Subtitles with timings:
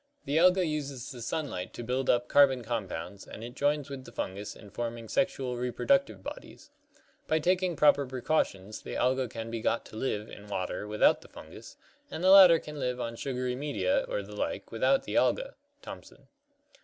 [0.25, 4.11] The Alga uses the sunlight to build up carbon compounds, and it joins with the
[4.11, 6.71] Fungus in forming sexual reproductive bodies.
[7.27, 11.27] By taking proper precautions the Alga can be got to live in water without the
[11.29, 11.77] Fungus,
[12.09, 15.53] and the latter can live on sugary media or the like without the Alga"
[15.83, 16.27] (Thomson).